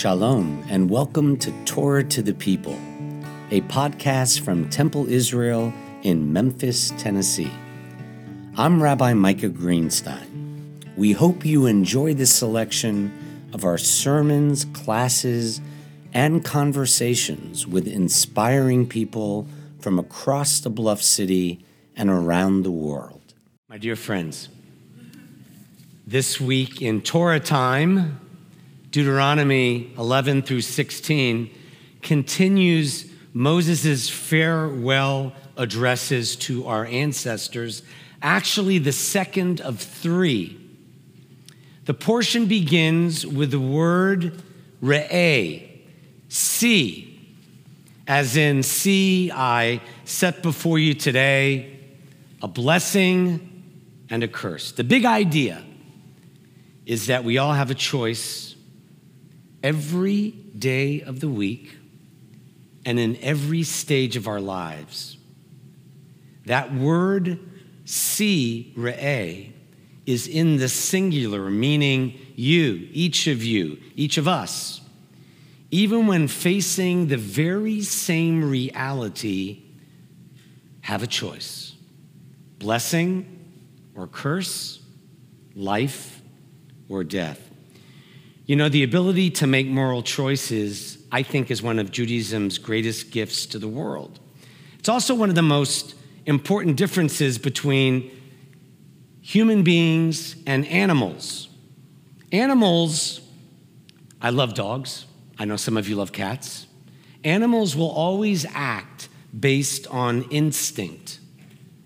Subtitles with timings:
[0.00, 2.72] Shalom, and welcome to Torah to the People,
[3.50, 7.52] a podcast from Temple Israel in Memphis, Tennessee.
[8.56, 10.96] I'm Rabbi Micah Greenstein.
[10.96, 13.12] We hope you enjoy this selection
[13.52, 15.60] of our sermons, classes,
[16.14, 19.46] and conversations with inspiring people
[19.80, 21.62] from across the Bluff City
[21.94, 23.34] and around the world.
[23.68, 24.48] My dear friends,
[26.06, 28.18] this week in Torah time,
[28.90, 31.50] Deuteronomy 11 through 16
[32.02, 37.82] continues Moses' farewell addresses to our ancestors,
[38.22, 40.58] actually, the second of three.
[41.84, 44.42] The portion begins with the word
[44.82, 45.68] re'eh,
[46.28, 47.06] see,
[48.08, 51.78] as in, see, I set before you today
[52.42, 53.46] a blessing
[54.10, 54.72] and a curse.
[54.72, 55.64] The big idea
[56.86, 58.49] is that we all have a choice
[59.62, 61.76] every day of the week
[62.84, 65.18] and in every stage of our lives.
[66.46, 67.38] That word,
[67.84, 69.52] see, re'eh,
[70.06, 74.80] is in the singular, meaning you, each of you, each of us.
[75.70, 79.62] Even when facing the very same reality,
[80.80, 81.74] have a choice
[82.58, 83.38] blessing
[83.94, 84.80] or curse,
[85.54, 86.20] life
[86.88, 87.49] or death.
[88.50, 93.12] You know, the ability to make moral choices, I think, is one of Judaism's greatest
[93.12, 94.18] gifts to the world.
[94.76, 95.94] It's also one of the most
[96.26, 98.10] important differences between
[99.20, 101.48] human beings and animals.
[102.32, 103.20] Animals,
[104.20, 105.06] I love dogs.
[105.38, 106.66] I know some of you love cats.
[107.22, 109.08] Animals will always act
[109.38, 111.20] based on instinct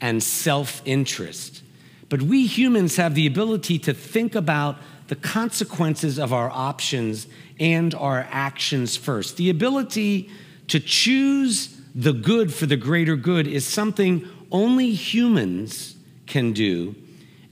[0.00, 1.62] and self interest.
[2.08, 4.78] But we humans have the ability to think about
[5.08, 7.26] the consequences of our options
[7.58, 9.36] and our actions first.
[9.36, 10.30] The ability
[10.68, 15.96] to choose the good for the greater good is something only humans
[16.26, 16.94] can do.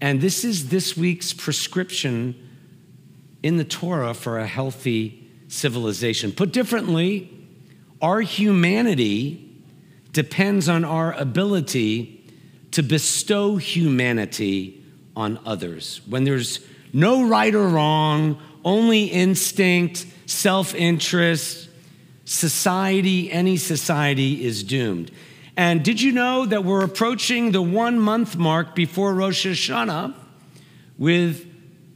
[0.00, 2.34] And this is this week's prescription
[3.42, 6.32] in the Torah for a healthy civilization.
[6.32, 7.30] Put differently,
[8.02, 9.48] our humanity
[10.12, 12.20] depends on our ability
[12.72, 14.82] to bestow humanity
[15.16, 16.00] on others.
[16.08, 16.60] When there's
[16.94, 21.68] no right or wrong, only instinct, self interest,
[22.24, 25.10] society, any society is doomed.
[25.56, 30.14] And did you know that we're approaching the one month mark before Rosh Hashanah
[30.96, 31.46] with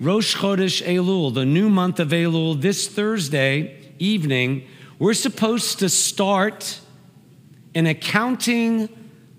[0.00, 4.66] Rosh Chodesh Elul, the new month of Elul, this Thursday evening?
[4.98, 6.80] We're supposed to start
[7.74, 8.88] an accounting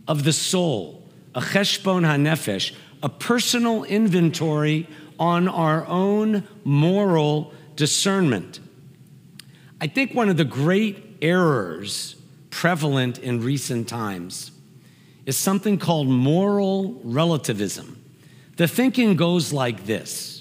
[0.07, 0.95] of the soul
[1.35, 4.87] a cheshbon hanefesh, a personal inventory
[5.19, 8.59] on our own moral discernment.
[9.80, 12.16] I think one of the great errors
[12.50, 14.52] prevalent in recent times
[15.25, 18.02] is something called moral relativism.
[18.57, 20.40] The thinking goes like this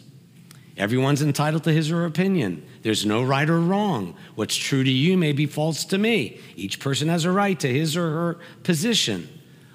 [0.76, 2.64] Everyone's entitled to his or her opinion.
[2.82, 4.14] There's no right or wrong.
[4.36, 6.40] What's true to you may be false to me.
[6.54, 9.28] Each person has a right to his or her position.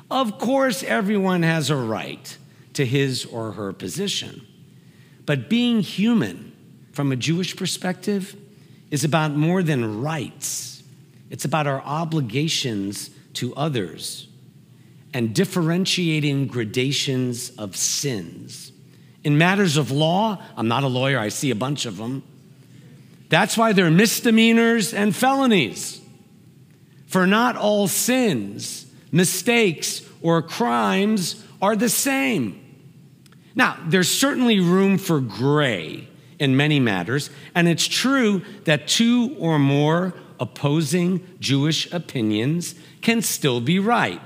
[0.10, 2.38] Of course, everyone has a right
[2.74, 4.48] to his or her position.
[5.26, 6.52] But being human,
[6.92, 8.36] from a Jewish perspective,
[8.92, 10.84] is about more than rights,
[11.30, 14.28] it's about our obligations to others
[15.14, 18.72] and differentiating gradations of sins.
[19.24, 22.24] In matters of law, I'm not a lawyer, I see a bunch of them.
[23.30, 26.02] That's why there are misdemeanors and felonies.
[27.08, 28.84] For not all sins
[29.14, 32.60] mistakes, or crimes are the same.
[33.56, 36.08] Now, there's certainly room for gray
[36.40, 43.62] in many matters, and it's true that two or more opposing Jewish opinions can still
[43.62, 44.22] be right.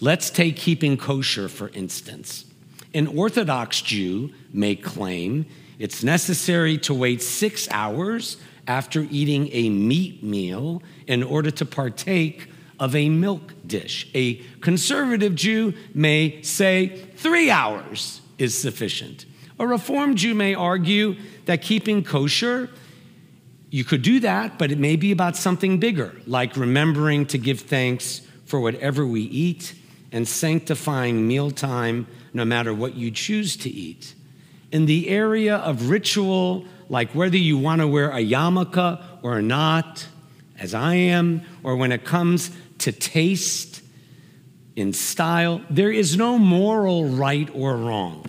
[0.00, 2.46] Let's take keeping kosher, for instance.
[2.94, 5.46] An Orthodox Jew may claim
[5.78, 8.36] it's necessary to wait six hours
[8.66, 12.48] after eating a meat meal in order to partake
[12.78, 14.08] of a milk dish.
[14.14, 19.26] A conservative Jew may say three hours is sufficient.
[19.58, 22.70] A Reformed Jew may argue that keeping kosher,
[23.70, 27.60] you could do that, but it may be about something bigger, like remembering to give
[27.60, 29.74] thanks for whatever we eat
[30.12, 34.14] and sanctifying mealtime no matter what you choose to eat.
[34.72, 40.06] In the area of ritual, like whether you want to wear a yarmulke or not,
[40.58, 43.82] as I am, or when it comes to taste,
[44.76, 45.60] in style.
[45.70, 48.26] There is no moral right or wrong.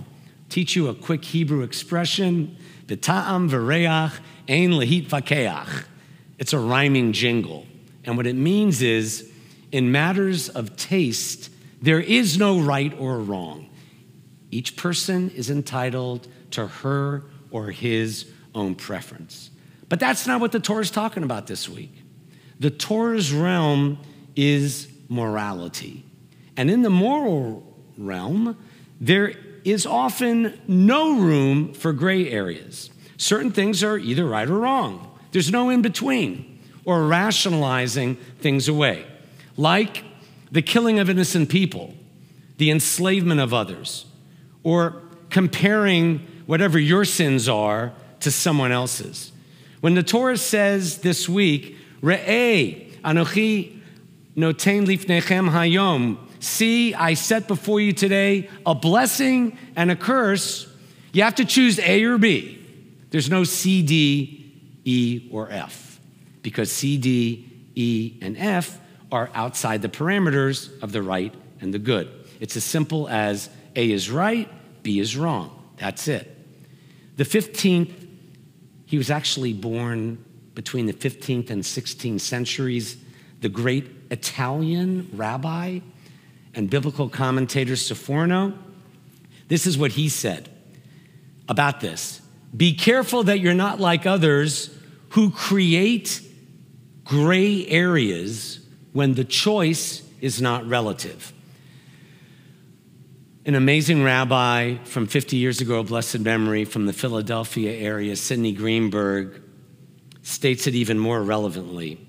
[0.49, 2.57] Teach you a quick Hebrew expression,
[2.87, 5.85] B'ta'am v'reach ein lehit vakeach.
[6.37, 7.65] It's a rhyming jingle.
[8.03, 9.31] And what it means is,
[9.71, 11.51] in matters of taste,
[11.81, 13.69] there is no right or wrong.
[14.49, 19.51] Each person is entitled to her or his own preference.
[19.87, 21.93] But that's not what the Torah is talking about this week.
[22.59, 23.99] The Torah's realm
[24.35, 26.05] is morality.
[26.61, 27.63] And in the moral
[27.97, 28.55] realm,
[28.99, 29.33] there
[29.65, 32.91] is often no room for gray areas.
[33.17, 39.07] Certain things are either right or wrong, there's no in between, or rationalizing things away,
[39.57, 40.03] like
[40.51, 41.95] the killing of innocent people,
[42.57, 44.05] the enslavement of others,
[44.61, 49.31] or comparing whatever your sins are to someone else's.
[49.79, 53.79] When the Torah says this week, Re'eh, Anochi
[54.37, 60.67] noten lifnechem hayom, see, I set before you today a blessing and a curse,
[61.13, 62.57] you have to choose A or B.
[63.11, 64.53] There's no C, D,
[64.83, 65.99] E, or F,
[66.41, 68.79] because C, D, E, and F
[69.11, 72.09] are outside the parameters of the right and the good.
[72.39, 74.49] It's as simple as A is right,
[74.83, 75.73] B is wrong.
[75.77, 76.37] That's it.
[77.17, 78.07] The 15th,
[78.85, 80.23] he was actually born
[80.55, 82.97] between the 15th and 16th centuries.
[83.41, 85.79] The great Italian rabbi
[86.53, 88.57] and biblical commentator Sforno,
[89.47, 90.49] this is what he said
[91.49, 92.21] about this
[92.55, 94.75] Be careful that you're not like others
[95.09, 96.21] who create
[97.03, 98.59] gray areas
[98.93, 101.33] when the choice is not relative.
[103.45, 109.41] An amazing rabbi from 50 years ago, blessed memory, from the Philadelphia area, Sidney Greenberg,
[110.21, 111.99] states it even more relevantly.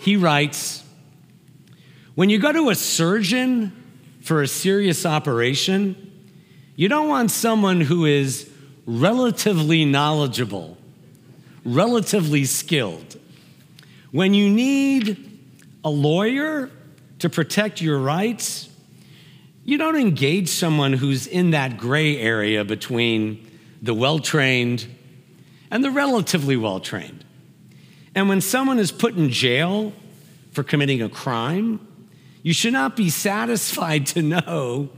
[0.00, 0.84] He writes
[2.14, 3.77] When you go to a surgeon
[4.28, 5.96] for a serious operation,
[6.76, 8.50] you don't want someone who is
[8.84, 10.76] relatively knowledgeable,
[11.64, 13.18] relatively skilled.
[14.10, 15.40] When you need
[15.82, 16.70] a lawyer
[17.20, 18.68] to protect your rights,
[19.64, 23.50] you don't engage someone who's in that gray area between
[23.80, 24.86] the well trained
[25.70, 27.24] and the relatively well trained.
[28.14, 29.94] And when someone is put in jail
[30.52, 31.87] for committing a crime,
[32.42, 34.90] you should not be satisfied to know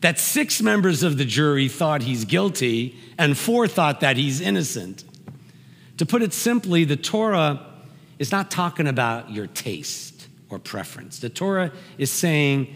[0.00, 5.02] that six members of the jury thought he's guilty and four thought that he's innocent.
[5.96, 7.64] To put it simply, the Torah
[8.18, 11.20] is not talking about your taste or preference.
[11.20, 12.74] The Torah is saying,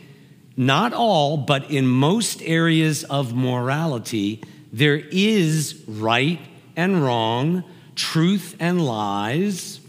[0.57, 6.41] not all, but in most areas of morality, there is right
[6.77, 7.65] and wrong,
[7.95, 9.81] truth and lies,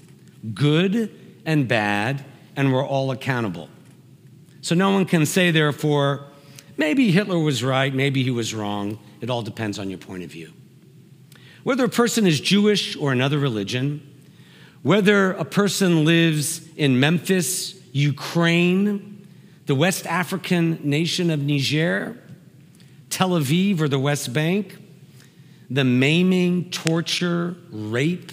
[0.54, 1.10] good
[1.46, 2.26] and bad,
[2.56, 3.70] and we're all accountable.
[4.62, 6.26] So no one can say, therefore,
[6.78, 9.00] maybe Hitler was right, maybe he was wrong.
[9.22, 10.52] It all depends on your point of view.
[11.64, 14.06] Whether a person is Jewish or another religion,
[14.82, 19.28] whether a person lives in Memphis, Ukraine,
[19.66, 22.18] the West African nation of Niger,
[23.10, 24.78] Tel Aviv, or the West Bank,
[25.70, 28.32] the maiming, torture, rape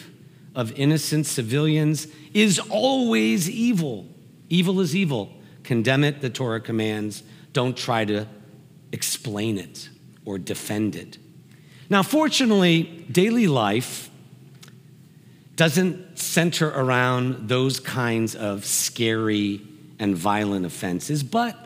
[0.54, 4.06] of innocent civilians is always evil.
[4.48, 5.32] Evil is evil.
[5.66, 7.24] Condemn it, the Torah commands.
[7.52, 8.26] Don't try to
[8.92, 9.88] explain it
[10.24, 11.18] or defend it.
[11.90, 14.10] Now, fortunately, daily life
[15.56, 19.60] doesn't center around those kinds of scary
[19.98, 21.22] and violent offenses.
[21.22, 21.58] But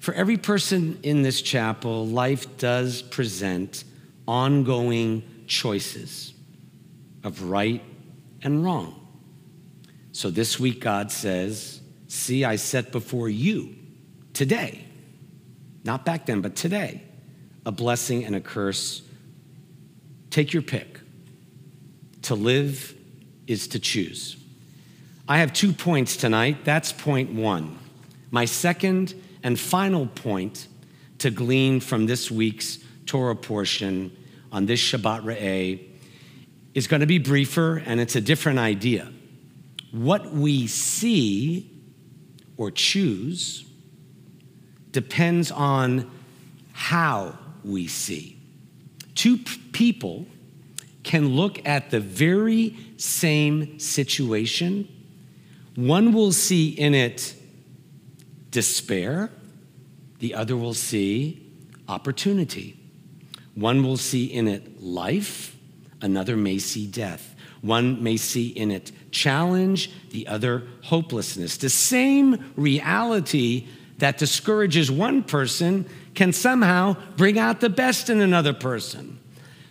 [0.00, 3.84] for every person in this chapel, life does present
[4.26, 6.32] ongoing choices
[7.22, 7.82] of right
[8.42, 9.06] and wrong.
[10.10, 13.76] So this week, God says, See, I set before you
[14.32, 14.84] today,
[15.84, 17.02] not back then, but today,
[17.66, 19.02] a blessing and a curse.
[20.30, 21.00] Take your pick.
[22.22, 22.94] To live
[23.46, 24.36] is to choose.
[25.28, 26.64] I have two points tonight.
[26.64, 27.78] That's point one.
[28.30, 30.66] My second and final point
[31.18, 34.16] to glean from this week's Torah portion
[34.50, 35.84] on this Shabbat Re'eh
[36.74, 39.12] is going to be briefer and it's a different idea.
[39.90, 41.77] What we see
[42.58, 43.64] or choose
[44.92, 46.10] depends on
[46.72, 48.38] how we see.
[49.14, 50.26] Two p- people
[51.02, 54.86] can look at the very same situation
[55.78, 57.36] one will see in it
[58.50, 59.30] despair,
[60.18, 61.52] the other will see
[61.86, 62.76] opportunity.
[63.54, 65.56] One will see in it life,
[66.02, 67.36] another may see death.
[67.60, 71.56] One may see in it challenge, the other hopelessness.
[71.56, 73.66] The same reality
[73.98, 79.18] that discourages one person can somehow bring out the best in another person.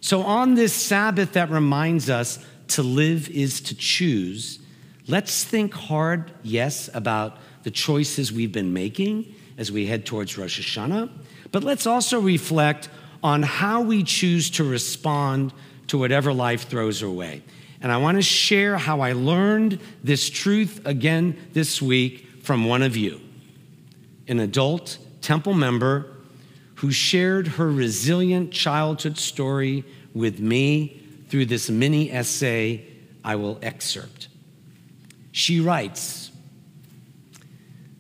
[0.01, 2.39] So, on this Sabbath that reminds us
[2.69, 4.59] to live is to choose,
[5.07, 10.59] let's think hard, yes, about the choices we've been making as we head towards Rosh
[10.59, 11.09] Hashanah,
[11.51, 12.89] but let's also reflect
[13.23, 15.51] on how we choose to respond
[15.87, 17.41] to whatever life throws our way.
[17.81, 22.81] And I want to share how I learned this truth again this week from one
[22.81, 23.21] of you,
[24.27, 26.07] an adult temple member
[26.75, 32.85] who shared her resilient childhood story with me through this mini essay
[33.23, 34.29] I will excerpt.
[35.31, 36.31] She writes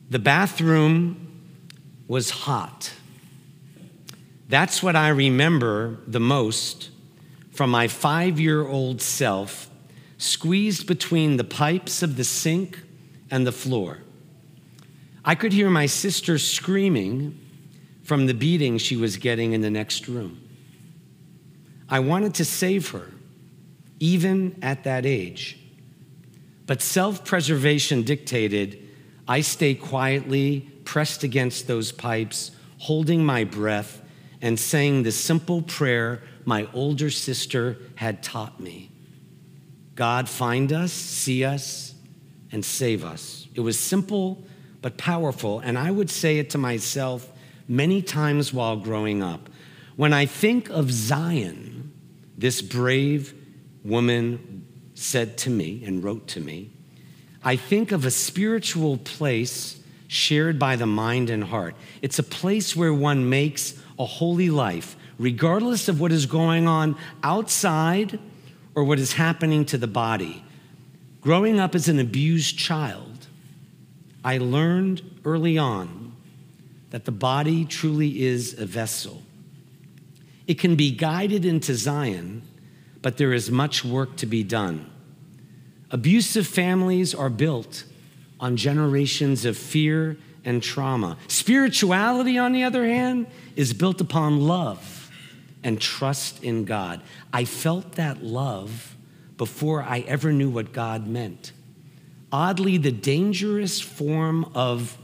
[0.09, 1.27] The bathroom
[2.07, 2.93] was hot.
[4.49, 6.89] That's what I remember the most
[7.51, 9.66] from my five year old self,
[10.17, 12.79] squeezed between the pipes of the sink
[13.29, 13.99] and the floor.
[15.23, 17.39] I could hear my sister screaming
[18.03, 20.41] from the beating she was getting in the next room.
[21.89, 23.11] I wanted to save her,
[23.99, 25.59] even at that age.
[26.65, 28.83] But self preservation dictated
[29.27, 34.01] I stay quietly pressed against those pipes, holding my breath
[34.41, 38.89] and saying the simple prayer my older sister had taught me
[39.97, 41.95] God, find us, see us,
[42.51, 43.47] and save us.
[43.55, 44.43] It was simple
[44.81, 47.27] but powerful, and I would say it to myself
[47.67, 49.49] many times while growing up.
[49.95, 51.91] When I think of Zion,
[52.37, 53.33] this brave
[53.83, 56.69] woman said to me and wrote to me,
[57.43, 61.75] I think of a spiritual place shared by the mind and heart.
[62.03, 66.95] It's a place where one makes a holy life, regardless of what is going on
[67.23, 68.19] outside
[68.77, 70.43] or what is happening to the body.
[71.19, 73.25] Growing up as an abused child,
[74.23, 76.15] I learned early on
[76.91, 79.23] that the body truly is a vessel.
[80.45, 82.43] It can be guided into Zion,
[83.01, 84.87] but there is much work to be done.
[85.89, 87.83] Abusive families are built
[88.39, 91.17] on generations of fear and trauma.
[91.27, 94.96] Spirituality, on the other hand, is built upon love
[95.63, 97.01] and trust in God.
[97.33, 98.95] I felt that love
[99.37, 101.51] before I ever knew what God meant.
[102.31, 104.97] Oddly, the dangerous form of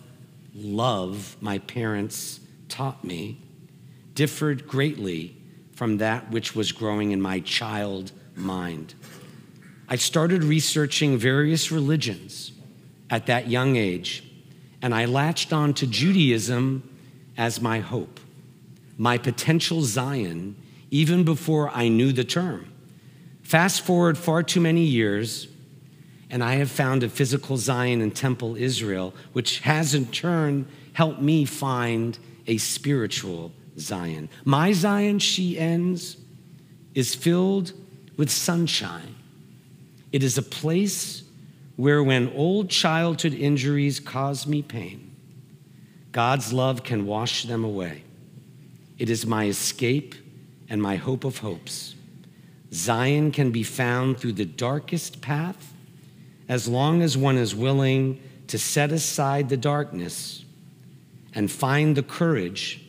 [0.54, 3.40] love my parents taught me
[4.16, 5.36] differed greatly
[5.74, 8.94] from that which was growing in my child mind.
[9.88, 12.52] I started researching various religions
[13.10, 14.24] at that young age,
[14.82, 16.90] and I latched on to Judaism
[17.38, 18.20] as my hope,
[18.98, 20.56] my potential Zion,
[20.92, 22.72] even before I knew the term.
[23.42, 25.48] Fast forward far too many years,
[26.30, 31.22] and I have found a physical Zion in Temple Israel, which has in turn helped
[31.22, 34.30] me find a spiritual Zion.
[34.46, 36.18] My Zion, she ends,
[36.94, 37.74] is filled
[38.18, 39.16] with sunshine.
[40.12, 41.24] It is a place
[41.76, 45.16] where, when old childhood injuries cause me pain,
[46.12, 48.04] God's love can wash them away.
[48.98, 50.16] It is my escape
[50.70, 51.96] and my hope of hopes.
[52.72, 55.74] Zion can be found through the darkest path
[56.48, 60.44] as long as one is willing to set aside the darkness
[61.34, 62.82] and find the courage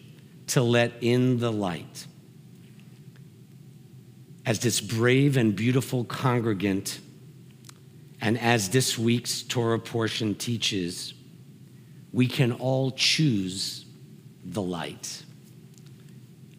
[0.48, 2.06] to let in the light.
[4.46, 7.00] As this brave and beautiful congregant,
[8.20, 11.14] and as this week's Torah portion teaches,
[12.12, 13.86] we can all choose
[14.44, 15.24] the light.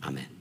[0.05, 0.34] Amen.